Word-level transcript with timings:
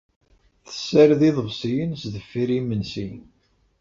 Tessared 0.67 1.21
iḍebsiyen 1.29 1.91
sdeffir 2.01 2.49
yimensi. 2.55 3.07